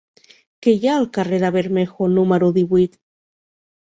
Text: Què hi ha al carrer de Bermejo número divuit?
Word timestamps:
Què 0.67 0.71
hi 0.77 0.87
ha 0.91 0.95
al 1.01 1.03
carrer 1.17 1.39
de 1.43 1.51
Bermejo 1.55 2.07
número 2.13 2.49
divuit? 2.57 2.97